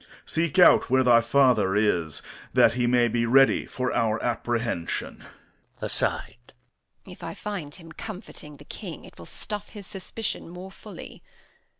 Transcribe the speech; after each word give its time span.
Seek 0.25 0.57
out 0.57 0.89
where 0.89 1.03
thy 1.03 1.21
father 1.21 1.75
is, 1.75 2.23
that 2.53 2.73
he 2.73 2.87
may 2.87 3.07
be 3.07 3.27
ready 3.27 3.67
for 3.67 3.93
our 3.93 4.19
apprehension. 4.23 5.23
Edm. 5.79 5.83
[aside] 5.83 6.51
If 7.05 7.21
I 7.23 7.35
find 7.35 7.75
him 7.75 7.91
comforting 7.91 8.57
the 8.57 8.65
King, 8.65 9.05
it 9.05 9.19
will 9.19 9.27
stuff 9.27 9.69
his 9.69 9.85
suspicion 9.85 10.49
more 10.49 10.71
fully. 10.71 11.21